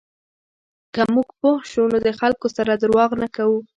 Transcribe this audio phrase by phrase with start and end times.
[0.93, 3.59] که موږ پوه شو، نو د خلکو سره درواغ نه کوو.